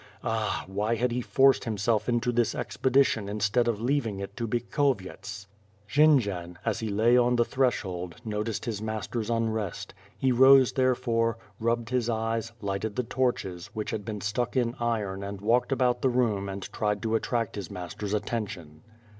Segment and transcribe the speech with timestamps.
[0.23, 0.63] Ah!
[0.65, 5.45] why had he forced himself into this expedition instead of leaving i t to Bikhovyets?"
[5.87, 11.89] Jendzian, as he la) on the threshold, noticed his master's', unrest; he rose therefore, rubbed
[11.91, 16.09] his eyes, lighted the torches, which had been stuck in iron and walked about the
[16.09, 18.81] room and tried to attract his mastor\«i attention.